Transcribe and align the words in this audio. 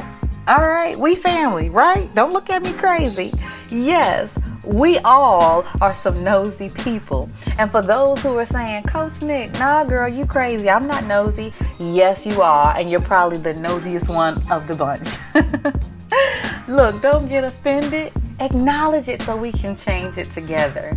All 0.47 0.67
right, 0.67 0.97
we 0.97 1.15
family, 1.15 1.71
right? 1.71 2.15
Don't 2.15 2.33
look 2.33 2.51
at 2.51 2.63
me 2.63 2.73
crazy. 2.75 3.33
Yes, 3.71 4.39
we 4.67 4.99
all 4.99 5.65
are 5.81 5.95
some 5.95 6.23
nosy 6.25 6.69
people. 6.69 7.31
And 7.59 7.71
for 7.71 7.83
those 7.83 8.23
who 8.23 8.37
are 8.39 8.47
saying, 8.47 8.85
Coach 8.85 9.23
Nick, 9.23 9.53
nah, 9.55 9.85
girl, 9.85 10.09
you 10.09 10.27
crazy. 10.27 10.71
I'm 10.71 10.87
not 10.87 11.05
nosy. 11.05 11.53
Yes, 11.79 12.27
you 12.27 12.43
are. 12.43 12.77
And 12.77 12.91
you're 12.91 13.01
probably 13.01 13.39
the 13.39 13.55
nosiest 13.55 14.09
one 14.09 14.41
of 14.51 14.67
the 14.67 14.75
bunch. 14.75 15.19
Look, 16.69 17.01
don't 17.03 17.29
get 17.29 17.45
offended. 17.45 18.13
Acknowledge 18.41 19.09
it 19.09 19.23
so 19.23 19.37
we 19.37 19.53
can 19.53 19.77
change 19.77 20.19
it 20.19 20.31
together. 20.31 20.97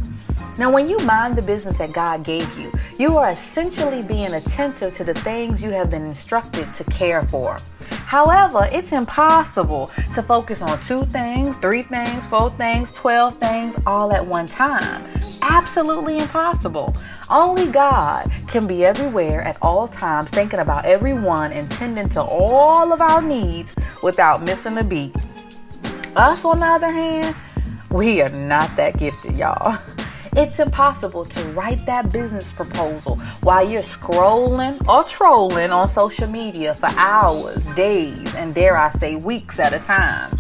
Now, 0.57 0.72
when 0.72 0.89
you 0.89 0.97
mind 0.99 1.35
the 1.35 1.44
business 1.44 1.78
that 1.78 1.94
God 1.94 2.23
gave 2.23 2.57
you, 2.57 2.72
you 2.97 3.17
are 3.17 3.29
essentially 3.29 4.01
being 4.01 4.34
attentive 4.34 4.91
to 4.94 5.03
the 5.03 5.13
things 5.13 5.63
you 5.63 5.69
have 5.69 5.91
been 5.91 6.03
instructed 6.03 6.73
to 6.73 6.84
care 6.85 7.22
for. 7.22 7.57
However, 8.07 8.69
it's 8.72 8.94
impossible 8.94 9.91
to 10.13 10.23
focus 10.23 10.62
on 10.62 10.79
two 10.79 11.03
things, 11.07 11.57
three 11.57 11.84
things, 11.84 12.25
four 12.28 12.50
things, 12.50 12.90
12 12.94 13.35
things 13.35 13.75
all 13.85 14.13
at 14.13 14.25
one 14.25 14.45
time. 14.45 15.03
Absolutely 15.41 16.17
impossible. 16.19 16.96
Only 17.29 17.66
God 17.66 18.31
can 18.47 18.66
be 18.66 18.85
everywhere 18.85 19.41
at 19.41 19.57
all 19.62 19.90
times, 19.90 20.29
thinking 20.29 20.62
about 20.62 20.85
everyone 20.85 21.51
and 21.51 21.69
tending 21.69 22.07
to 22.12 22.22
all 22.22 22.94
of 22.94 23.01
our 23.01 23.22
needs 23.22 23.75
without 24.01 24.41
missing 24.41 24.78
a 24.78 24.85
beat. 24.85 25.13
Us, 26.16 26.46
on 26.46 26.62
the 26.62 26.66
other 26.66 26.90
hand, 26.90 27.35
we 27.91 28.22
are 28.22 28.29
not 28.29 28.73
that 28.78 28.97
gifted, 28.97 29.35
y'all. 29.35 29.78
It's 30.39 30.59
impossible 30.59 31.25
to 31.25 31.43
write 31.53 31.83
that 31.87 32.11
business 32.11 32.51
proposal 32.51 33.15
while 33.41 33.67
you're 33.67 33.81
scrolling 33.81 34.87
or 34.87 35.03
trolling 35.03 35.71
on 35.71 35.89
social 35.89 36.27
media 36.27 36.75
for 36.75 36.89
hours, 36.89 37.65
days, 37.69 38.35
and 38.35 38.53
dare 38.53 38.77
I 38.77 38.91
say 38.91 39.15
weeks 39.15 39.59
at 39.59 39.73
a 39.73 39.79
time. 39.79 40.37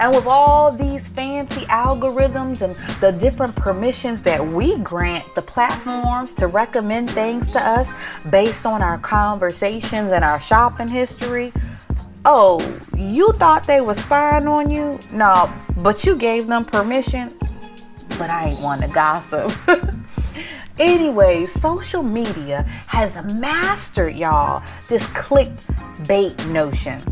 And 0.00 0.14
with 0.14 0.26
all 0.26 0.70
these 0.70 1.08
fancy 1.08 1.62
algorithms 1.62 2.60
and 2.60 2.76
the 3.00 3.10
different 3.10 3.56
permissions 3.56 4.20
that 4.24 4.46
we 4.46 4.76
grant 4.80 5.34
the 5.34 5.40
platforms 5.40 6.34
to 6.34 6.46
recommend 6.46 7.10
things 7.10 7.50
to 7.52 7.58
us 7.58 7.90
based 8.28 8.66
on 8.66 8.82
our 8.82 8.98
conversations 8.98 10.12
and 10.12 10.24
our 10.26 10.40
shopping 10.40 10.88
history, 10.88 11.54
oh, 12.26 12.60
you 12.98 13.32
thought 13.32 13.66
they 13.66 13.80
were 13.80 13.94
spying 13.94 14.46
on 14.46 14.70
you? 14.70 15.00
No, 15.10 15.50
but 15.78 16.04
you 16.04 16.16
gave 16.16 16.48
them 16.48 16.66
permission 16.66 17.37
but 18.18 18.30
I 18.30 18.48
ain't 18.48 18.60
one 18.60 18.80
to 18.80 18.88
gossip. 18.88 19.52
anyway, 20.78 21.46
social 21.46 22.02
media 22.02 22.62
has 22.86 23.16
mastered 23.34 24.14
y'all 24.14 24.62
this 24.88 25.04
clickbait 25.08 26.50
notion. 26.50 27.02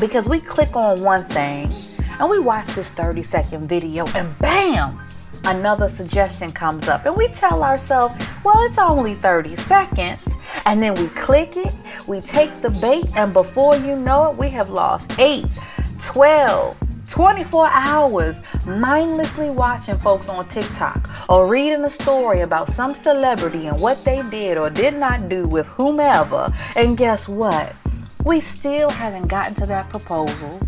Because 0.00 0.28
we 0.28 0.40
click 0.40 0.74
on 0.76 1.02
one 1.02 1.24
thing 1.24 1.70
and 2.18 2.28
we 2.28 2.38
watch 2.38 2.66
this 2.68 2.90
30 2.90 3.22
second 3.22 3.68
video 3.68 4.06
and 4.08 4.36
bam 4.38 5.00
another 5.44 5.88
suggestion 5.88 6.50
comes 6.50 6.88
up. 6.88 7.06
And 7.06 7.16
we 7.16 7.28
tell 7.28 7.62
ourselves 7.62 8.14
well 8.44 8.62
it's 8.64 8.78
only 8.78 9.14
30 9.14 9.56
seconds. 9.56 10.20
And 10.66 10.82
then 10.82 10.94
we 10.94 11.08
click 11.08 11.56
it 11.56 11.72
we 12.06 12.20
take 12.20 12.60
the 12.60 12.70
bait 12.70 13.06
and 13.16 13.32
before 13.32 13.76
you 13.76 13.96
know 13.96 14.30
it 14.30 14.36
we 14.36 14.48
have 14.50 14.70
lost 14.70 15.18
8 15.18 15.44
12 16.02 16.76
24 17.14 17.68
hours 17.68 18.40
mindlessly 18.66 19.48
watching 19.48 19.96
folks 19.96 20.28
on 20.28 20.48
TikTok 20.48 21.08
or 21.28 21.46
reading 21.46 21.84
a 21.84 21.88
story 21.88 22.40
about 22.40 22.68
some 22.68 22.92
celebrity 22.92 23.68
and 23.68 23.80
what 23.80 24.04
they 24.04 24.20
did 24.30 24.58
or 24.58 24.68
did 24.68 24.94
not 24.94 25.28
do 25.28 25.46
with 25.46 25.64
whomever. 25.68 26.52
And 26.74 26.96
guess 26.96 27.28
what? 27.28 27.72
We 28.24 28.40
still 28.40 28.90
haven't 28.90 29.28
gotten 29.28 29.54
to 29.54 29.66
that 29.66 29.88
proposal, 29.90 30.58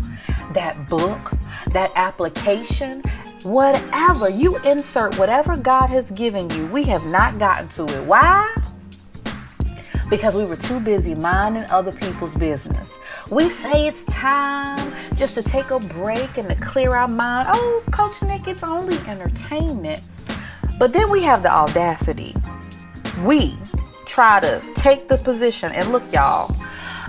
that 0.53 0.87
book, 0.87 1.31
that 1.73 1.91
application, 1.95 3.03
whatever. 3.43 4.29
You 4.29 4.55
insert 4.59 5.19
whatever 5.19 5.57
God 5.57 5.87
has 5.87 6.09
given 6.11 6.49
you. 6.51 6.65
We 6.67 6.83
have 6.83 7.05
not 7.07 7.39
gotten 7.39 7.67
to 7.69 7.83
it. 7.93 8.05
Why? 8.05 8.55
Because 10.09 10.35
we 10.35 10.45
were 10.45 10.55
too 10.55 10.79
busy 10.79 11.15
minding 11.15 11.65
other 11.69 11.91
people's 11.91 12.33
business. 12.35 12.97
We 13.29 13.49
say 13.49 13.87
it's 13.87 14.05
time 14.05 14.93
just 15.15 15.35
to 15.35 15.43
take 15.43 15.71
a 15.71 15.79
break 15.79 16.37
and 16.37 16.47
to 16.49 16.55
clear 16.55 16.95
our 16.95 17.07
mind. 17.07 17.49
Oh, 17.51 17.83
Coach 17.91 18.21
Nick, 18.21 18.47
it's 18.47 18.63
only 18.63 18.97
entertainment. 19.07 20.01
But 20.79 20.93
then 20.93 21.09
we 21.09 21.23
have 21.23 21.43
the 21.43 21.51
audacity. 21.51 22.35
We 23.23 23.57
try 24.05 24.39
to 24.39 24.61
take 24.75 25.07
the 25.07 25.17
position 25.17 25.71
and 25.73 25.91
look, 25.91 26.03
y'all. 26.13 26.55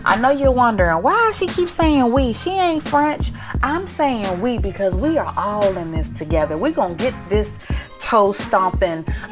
I 0.05 0.17
know 0.17 0.31
you're 0.31 0.51
wondering 0.51 1.03
why 1.03 1.33
she 1.33 1.47
keeps 1.47 1.73
saying 1.73 2.13
we. 2.13 2.33
She 2.33 2.51
ain't 2.51 2.83
French. 2.83 3.31
I'm 3.63 3.87
saying 3.87 4.41
we 4.41 4.59
because 4.59 4.95
we 4.95 5.19
are 5.19 5.33
all 5.37 5.77
in 5.77 5.91
this 5.91 6.09
together. 6.11 6.57
We're 6.57 6.73
gonna 6.73 6.95
get 6.95 7.15
this 7.29 7.59
toe 8.01 8.33
stomping 8.33 9.05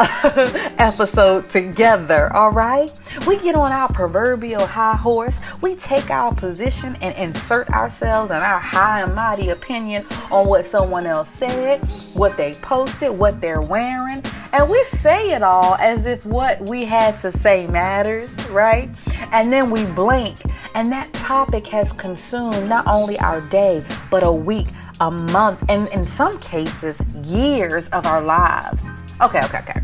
episode 0.78 1.48
together, 1.48 2.32
all 2.34 2.50
right? 2.50 2.92
We 3.26 3.38
get 3.38 3.54
on 3.54 3.72
our 3.72 3.88
proverbial 3.88 4.66
high 4.66 4.96
horse, 4.96 5.36
we 5.62 5.76
take 5.76 6.10
our 6.10 6.34
position 6.34 6.96
and 7.00 7.16
insert 7.16 7.70
ourselves 7.70 8.30
and 8.30 8.42
our 8.42 8.58
high 8.58 9.02
and 9.02 9.14
mighty 9.14 9.50
opinion 9.50 10.04
on 10.30 10.46
what 10.46 10.66
someone 10.66 11.06
else 11.06 11.30
said, 11.30 11.84
what 12.14 12.36
they 12.36 12.54
posted, 12.54 13.10
what 13.10 13.40
they're 13.40 13.62
wearing, 13.62 14.22
and 14.52 14.68
we 14.68 14.82
say 14.84 15.28
it 15.28 15.42
all 15.42 15.76
as 15.76 16.06
if 16.06 16.24
what 16.26 16.60
we 16.68 16.84
had 16.84 17.20
to 17.20 17.32
say 17.32 17.66
matters, 17.66 18.34
right? 18.48 18.88
And 19.32 19.52
then 19.52 19.70
we 19.70 19.84
blink, 19.86 20.38
and 20.76 20.92
that 20.92 21.10
topic 21.14 21.66
has 21.66 21.90
consumed 21.92 22.68
not 22.68 22.86
only 22.86 23.18
our 23.18 23.40
day, 23.40 23.82
but 24.10 24.22
a 24.22 24.30
week 24.30 24.68
a 25.00 25.10
month, 25.10 25.64
and 25.68 25.88
in 25.88 26.06
some 26.06 26.38
cases, 26.38 27.00
years 27.24 27.88
of 27.88 28.06
our 28.06 28.20
lives. 28.20 28.84
Okay, 29.20 29.40
okay, 29.44 29.58
okay. 29.58 29.80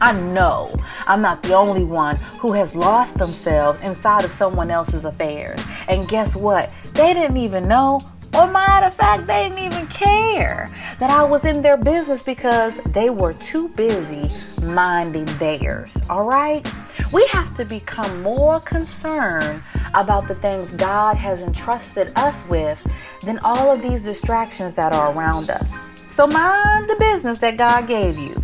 I 0.00 0.12
know 0.20 0.74
I'm 1.06 1.22
not 1.22 1.44
the 1.44 1.54
only 1.54 1.84
one 1.84 2.16
who 2.38 2.52
has 2.52 2.74
lost 2.74 3.14
themselves 3.14 3.80
inside 3.80 4.24
of 4.24 4.32
someone 4.32 4.70
else's 4.70 5.04
affairs. 5.04 5.60
And 5.86 6.08
guess 6.08 6.34
what? 6.34 6.70
They 6.94 7.14
didn't 7.14 7.36
even 7.36 7.68
know, 7.68 8.00
or 8.34 8.48
matter 8.48 8.86
of 8.86 8.94
fact, 8.94 9.28
they 9.28 9.48
didn't 9.48 9.64
even 9.64 9.86
care 9.86 10.72
that 10.98 11.10
I 11.10 11.22
was 11.22 11.44
in 11.44 11.62
their 11.62 11.76
business 11.76 12.22
because 12.22 12.76
they 12.90 13.10
were 13.10 13.34
too 13.34 13.68
busy 13.68 14.28
minding 14.64 15.26
theirs. 15.38 15.96
All 16.10 16.24
right? 16.24 16.66
We 17.12 17.26
have 17.28 17.54
to 17.56 17.64
become 17.64 18.22
more 18.22 18.60
concerned 18.60 19.62
about 19.94 20.28
the 20.28 20.34
things 20.34 20.72
God 20.72 21.16
has 21.16 21.42
entrusted 21.42 22.12
us 22.16 22.44
with 22.48 22.82
than 23.22 23.38
all 23.40 23.70
of 23.70 23.82
these 23.82 24.04
distractions 24.04 24.74
that 24.74 24.94
are 24.94 25.12
around 25.12 25.50
us. 25.50 25.72
So 26.08 26.26
mind 26.26 26.88
the 26.88 26.96
business 26.98 27.38
that 27.38 27.56
God 27.56 27.86
gave 27.86 28.18
you. 28.18 28.34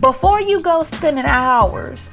Before 0.00 0.40
you 0.40 0.60
go 0.60 0.82
spending 0.82 1.24
hours 1.24 2.10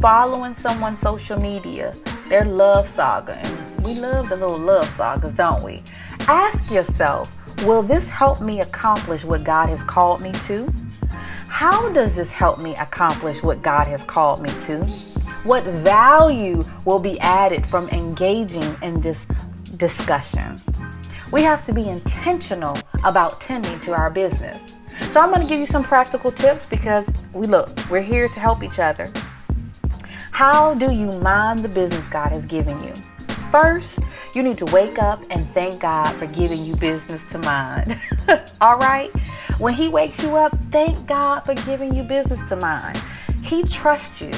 following 0.00 0.54
someone's 0.54 1.00
social 1.00 1.38
media, 1.38 1.94
their 2.28 2.44
love 2.44 2.86
saga, 2.86 3.36
and 3.36 3.84
we 3.84 3.94
love 3.94 4.28
the 4.28 4.36
little 4.36 4.58
love 4.58 4.88
sagas, 4.90 5.34
don't 5.34 5.62
we? 5.62 5.82
Ask 6.20 6.70
yourself, 6.70 7.36
will 7.64 7.82
this 7.82 8.08
help 8.08 8.40
me 8.40 8.60
accomplish 8.60 9.24
what 9.24 9.44
God 9.44 9.68
has 9.68 9.82
called 9.82 10.20
me 10.20 10.32
to? 10.46 10.66
How 11.50 11.90
does 11.90 12.16
this 12.16 12.32
help 12.32 12.58
me 12.58 12.74
accomplish 12.76 13.42
what 13.42 13.60
God 13.60 13.86
has 13.88 14.02
called 14.02 14.40
me 14.40 14.48
to? 14.62 14.82
What 15.42 15.64
value 15.64 16.64
will 16.86 17.00
be 17.00 17.20
added 17.20 17.66
from 17.66 17.88
engaging 17.90 18.76
in 18.82 18.98
this 19.00 19.26
discussion. 19.76 20.62
We 21.32 21.42
have 21.42 21.66
to 21.66 21.72
be 21.74 21.88
intentional 21.88 22.78
about 23.04 23.40
tending 23.40 23.78
to 23.80 23.92
our 23.92 24.10
business. 24.10 24.76
So 25.10 25.20
I'm 25.20 25.30
going 25.30 25.42
to 25.42 25.48
give 25.48 25.58
you 25.58 25.66
some 25.66 25.82
practical 25.82 26.30
tips 26.30 26.64
because 26.64 27.10
we 27.34 27.46
look, 27.46 27.68
we're 27.90 28.00
here 28.00 28.28
to 28.28 28.40
help 28.40 28.62
each 28.62 28.78
other. 28.78 29.12
How 30.30 30.74
do 30.74 30.92
you 30.92 31.12
mind 31.18 31.58
the 31.58 31.68
business 31.68 32.08
God 32.08 32.28
has 32.28 32.46
given 32.46 32.82
you? 32.84 32.94
First, 33.50 33.98
you 34.34 34.42
need 34.42 34.56
to 34.58 34.66
wake 34.66 34.98
up 34.98 35.22
and 35.30 35.46
thank 35.48 35.80
God 35.80 36.12
for 36.14 36.26
giving 36.26 36.64
you 36.64 36.76
business 36.76 37.24
to 37.32 37.38
mind. 37.38 38.00
All 38.60 38.78
right? 38.78 39.10
When 39.60 39.74
He 39.74 39.90
wakes 39.90 40.22
you 40.22 40.36
up, 40.36 40.56
thank 40.70 41.06
God 41.06 41.40
for 41.40 41.52
giving 41.52 41.94
you 41.94 42.02
business 42.02 42.40
to 42.48 42.56
mind. 42.56 42.98
He 43.42 43.62
trusts 43.62 44.22
you 44.22 44.30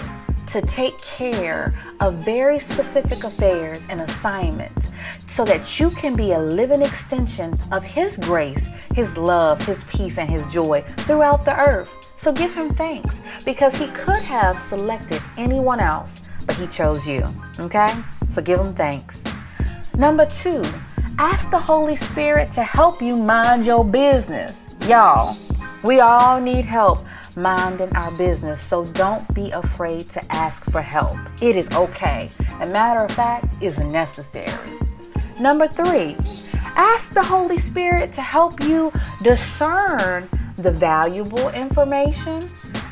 to 0.48 0.60
take 0.62 0.98
care 0.98 1.72
of 2.00 2.14
very 2.24 2.58
specific 2.58 3.22
affairs 3.22 3.78
and 3.88 4.00
assignments 4.00 4.90
so 5.28 5.44
that 5.44 5.78
you 5.78 5.90
can 5.90 6.16
be 6.16 6.32
a 6.32 6.38
living 6.40 6.82
extension 6.82 7.54
of 7.70 7.84
His 7.84 8.18
grace, 8.18 8.68
His 8.96 9.16
love, 9.16 9.64
His 9.64 9.84
peace, 9.84 10.18
and 10.18 10.28
His 10.28 10.44
joy 10.52 10.82
throughout 11.06 11.44
the 11.44 11.56
earth. 11.56 12.12
So 12.16 12.32
give 12.32 12.52
Him 12.52 12.68
thanks 12.70 13.20
because 13.44 13.76
He 13.76 13.86
could 13.88 14.22
have 14.22 14.60
selected 14.60 15.22
anyone 15.38 15.78
else, 15.78 16.20
but 16.46 16.56
He 16.56 16.66
chose 16.66 17.06
you. 17.06 17.24
Okay? 17.60 17.94
So 18.28 18.42
give 18.42 18.58
Him 18.58 18.72
thanks. 18.72 19.22
Number 19.96 20.26
two, 20.26 20.64
ask 21.16 21.48
the 21.52 21.60
Holy 21.60 21.94
Spirit 21.94 22.52
to 22.54 22.64
help 22.64 23.00
you 23.00 23.16
mind 23.16 23.64
your 23.66 23.84
business. 23.84 24.66
Y'all, 24.88 25.36
we 25.84 26.00
all 26.00 26.40
need 26.40 26.64
help 26.64 26.98
minding 27.36 27.94
our 27.94 28.10
business, 28.18 28.60
so 28.60 28.84
don't 28.86 29.32
be 29.32 29.48
afraid 29.52 30.10
to 30.10 30.34
ask 30.34 30.64
for 30.64 30.82
help. 30.82 31.16
It 31.40 31.54
is 31.54 31.70
okay. 31.70 32.28
A 32.60 32.66
matter 32.66 32.98
of 32.98 33.12
fact, 33.12 33.46
is 33.62 33.78
necessary. 33.78 34.78
Number 35.38 35.68
three, 35.68 36.16
ask 36.74 37.12
the 37.12 37.22
Holy 37.22 37.58
Spirit 37.58 38.12
to 38.14 38.22
help 38.22 38.60
you 38.64 38.92
discern 39.22 40.28
the 40.58 40.72
valuable 40.72 41.50
information 41.50 42.42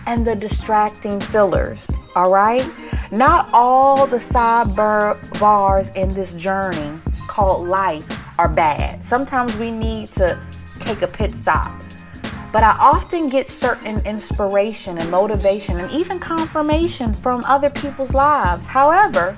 and 0.06 0.24
the 0.24 0.36
distracting 0.36 1.20
fillers. 1.20 1.90
All 2.14 2.32
right? 2.32 2.70
Not 3.10 3.50
all 3.52 4.06
the 4.06 4.18
sidebars 4.18 5.96
in 5.96 6.14
this 6.14 6.34
journey 6.34 7.00
called 7.26 7.66
life 7.66 8.06
are 8.38 8.48
bad. 8.48 9.04
Sometimes 9.04 9.56
we 9.56 9.72
need 9.72 10.12
to 10.12 10.40
take 10.94 11.02
a 11.02 11.06
pit 11.06 11.32
stop 11.34 11.72
but 12.52 12.64
I 12.64 12.76
often 12.80 13.28
get 13.28 13.46
certain 13.48 14.04
inspiration 14.04 14.98
and 14.98 15.08
motivation 15.08 15.78
and 15.78 15.88
even 15.92 16.18
confirmation 16.18 17.14
from 17.14 17.44
other 17.44 17.70
people's 17.70 18.12
lives. 18.12 18.66
However, 18.66 19.36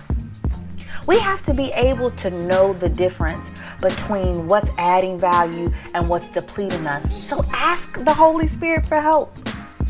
we 1.06 1.18
have 1.18 1.42
to 1.42 1.52
be 1.52 1.72
able 1.72 2.10
to 2.12 2.30
know 2.30 2.72
the 2.72 2.88
difference 2.88 3.52
between 3.82 4.48
what's 4.48 4.70
adding 4.78 5.20
value 5.20 5.70
and 5.92 6.08
what's 6.08 6.30
depleting 6.30 6.86
us. 6.86 7.22
So 7.28 7.44
ask 7.52 8.02
the 8.02 8.14
Holy 8.14 8.46
Spirit 8.46 8.86
for 8.86 8.98
help. 8.98 9.36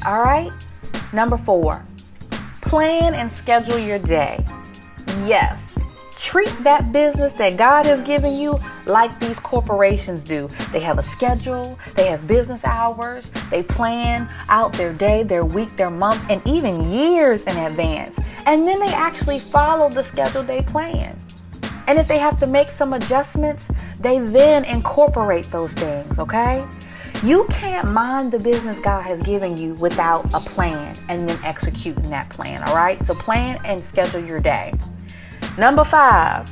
All 0.05 0.21
right? 0.25 0.51
Number 1.13 1.37
four, 1.37 1.87
plan 2.63 3.15
and 3.15 3.31
schedule 3.31 3.79
your 3.79 4.01
day. 4.01 4.45
Yes, 5.27 5.72
treat 6.17 6.53
that 6.63 6.93
business 6.93 7.33
that 7.35 7.57
God 7.57 7.87
has 7.87 8.01
given 8.03 8.33
you 8.35 8.59
like 8.87 9.19
these 9.21 9.39
corporations 9.39 10.25
do. 10.25 10.49
They 10.73 10.81
have 10.81 10.99
a 10.99 11.03
schedule, 11.03 11.79
they 11.95 12.07
have 12.07 12.27
business 12.27 12.65
hours, 12.65 13.31
they 13.51 13.63
plan 13.63 14.29
out 14.49 14.73
their 14.73 14.93
day, 14.93 15.23
their 15.23 15.45
week, 15.45 15.77
their 15.77 15.91
month, 15.91 16.25
and 16.31 16.41
even 16.47 16.91
years 16.91 17.47
in 17.47 17.57
advance. 17.57 18.19
And 18.47 18.67
then 18.67 18.81
they 18.81 18.93
actually 18.93 19.39
follow 19.39 19.89
the 19.89 20.03
schedule 20.03 20.43
they 20.43 20.63
plan. 20.63 21.19
And 21.87 21.99
if 21.99 22.09
they 22.09 22.19
have 22.19 22.39
to 22.41 22.47
make 22.47 22.69
some 22.69 22.93
adjustments, 22.93 23.71
they 23.99 24.19
then 24.19 24.65
incorporate 24.65 25.47
those 25.51 25.75
things, 25.75 26.19
okay? 26.19 26.67
You 27.23 27.47
can't 27.51 27.93
mind 27.93 28.33
the 28.33 28.39
business 28.39 28.79
God 28.81 29.03
has 29.03 29.21
given 29.23 29.57
you 29.57 29.75
without 29.75 30.27
a 30.35 30.41
plan 30.41 30.97
and 31.09 31.29
then 31.29 31.39
executing 31.45 32.11
that 32.11 32.29
plan, 32.31 32.63
all 32.65 32.75
right? 32.75 33.03
So 33.05 33.15
plan 33.15 33.61
and 33.65 33.83
schedule 33.83 34.25
your 34.25 34.41
day. 34.41 34.73
Number 35.59 35.85
five, 35.85 36.51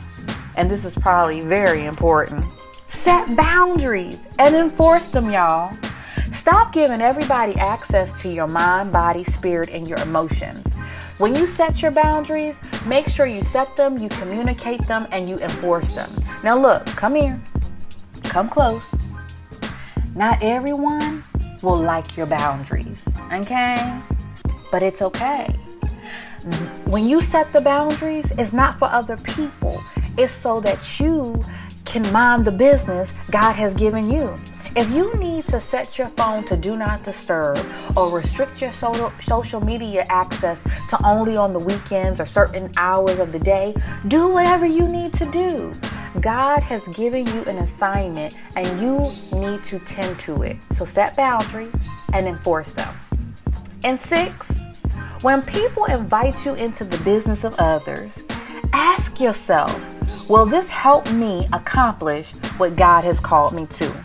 and 0.57 0.71
this 0.71 0.85
is 0.85 0.95
probably 0.95 1.41
very 1.41 1.87
important 1.87 2.45
set 2.87 3.35
boundaries 3.35 4.19
and 4.39 4.55
enforce 4.55 5.07
them, 5.07 5.31
y'all. 5.31 5.75
Stop 6.33 6.73
giving 6.73 7.01
everybody 7.01 7.55
access 7.55 8.21
to 8.21 8.31
your 8.31 8.47
mind, 8.47 8.93
body, 8.93 9.25
spirit, 9.25 9.71
and 9.71 9.89
your 9.89 9.99
emotions. 10.01 10.75
When 11.19 11.35
you 11.35 11.47
set 11.47 11.81
your 11.83 11.93
boundaries, 11.93 12.59
make 12.87 13.09
sure 13.09 13.27
you 13.27 13.43
set 13.43 13.77
them, 13.77 13.97
you 13.97 14.09
communicate 14.09 14.87
them, 14.87 15.07
and 15.13 15.29
you 15.29 15.39
enforce 15.39 15.91
them. 15.91 16.11
Now, 16.43 16.59
look, 16.59 16.85
come 16.87 17.15
here, 17.15 17.41
come 18.25 18.49
close. 18.49 18.85
Not 20.15 20.43
everyone 20.43 21.25
will 21.63 21.79
like 21.79 22.17
your 22.17 22.27
boundaries, 22.27 23.03
okay? 23.33 24.01
But 24.71 24.83
it's 24.83 25.01
okay 25.01 25.60
when 26.87 27.09
you 27.09 27.21
set 27.21 27.53
the 27.53 27.61
boundaries, 27.61 28.31
it's 28.33 28.53
not 28.53 28.79
for 28.79 28.87
other 28.87 29.17
people, 29.19 29.83
it's 30.17 30.33
so 30.33 30.61
that 30.61 30.99
you 30.99 31.45
can 31.85 32.11
mind 32.13 32.45
the 32.45 32.53
business 32.53 33.13
God 33.31 33.53
has 33.55 33.75
given 33.75 34.11
you. 34.11 34.35
If 34.77 34.89
you 34.93 35.13
need 35.15 35.49
to 35.49 35.59
set 35.59 35.99
your 35.99 36.07
phone 36.07 36.45
to 36.45 36.57
do 36.57 36.77
not 36.77 37.03
disturb 37.03 37.59
or 37.97 38.09
restrict 38.09 38.63
your 38.63 38.71
social 38.71 39.61
media 39.61 40.07
access 40.09 40.63
to 40.91 41.05
only 41.05 41.37
on 41.37 41.53
the 41.53 41.59
weekends 41.59 42.21
or 42.21 42.27
certain 42.27 42.71
hours 42.77 43.19
of 43.19 43.33
the 43.33 43.41
day, 43.41 43.75
do 44.07 44.29
whatever 44.29 44.67
you 44.67 44.87
need 44.87 45.13
to 45.15 45.29
do. 45.33 45.75
God 46.21 46.61
has 46.61 46.87
given 46.89 47.27
you 47.27 47.43
an 47.47 47.59
assignment 47.59 48.39
and 48.55 48.81
you 48.81 49.11
need 49.37 49.65
to 49.65 49.81
tend 49.81 50.19
to 50.21 50.43
it. 50.43 50.57
So 50.71 50.85
set 50.85 51.17
boundaries 51.17 51.75
and 52.13 52.29
enforce 52.29 52.71
them. 52.71 52.95
And 53.83 53.99
six, 53.99 54.53
when 55.23 55.43
people 55.43 55.85
invite 55.85 56.47
you 56.47 56.55
into 56.55 56.83
the 56.83 56.97
business 57.05 57.45
of 57.45 57.55
others, 57.59 58.23
ask 58.73 59.21
yourself, 59.21 59.79
will 60.31 60.47
this 60.47 60.71
help 60.71 61.11
me 61.13 61.47
accomplish 61.53 62.33
what 62.57 62.75
God 62.75 63.05
has 63.05 63.21
called 63.21 63.53
me 63.53 63.67
to? 63.67 64.05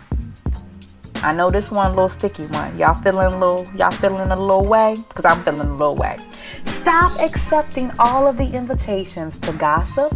I 1.22 1.32
know 1.32 1.50
this 1.50 1.70
one 1.70 1.90
little 1.92 2.10
sticky 2.10 2.46
one. 2.48 2.76
Y'all 2.76 2.92
feeling 2.92 3.32
a 3.32 3.38
little 3.38 3.66
y'all 3.74 3.90
feeling 3.90 4.30
a 4.30 4.36
little 4.36 4.66
way? 4.66 4.96
Because 5.08 5.24
I'm 5.24 5.42
feeling 5.42 5.66
a 5.66 5.72
little 5.72 5.96
way. 5.96 6.18
Stop 6.64 7.18
accepting 7.18 7.90
all 7.98 8.26
of 8.26 8.36
the 8.36 8.44
invitations 8.44 9.38
to 9.38 9.52
gossip, 9.54 10.14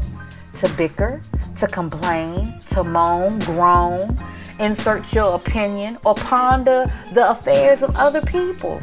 to 0.57 0.69
bicker, 0.75 1.23
to 1.57 1.67
complain, 1.67 2.61
to 2.71 2.85
moan, 2.85 3.39
groan, 3.41 4.17
insert 4.59 5.13
your 5.15 5.35
opinion, 5.35 5.97
or 6.05 6.15
ponder 6.15 6.85
the 7.15 7.31
affairs 7.31 7.83
of 7.83 7.97
other 7.97 8.21
people. 8.21 8.81